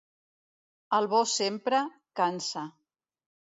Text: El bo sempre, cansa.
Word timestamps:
El 0.99 1.11
bo 1.11 1.21
sempre, 1.35 1.85
cansa. 2.23 2.69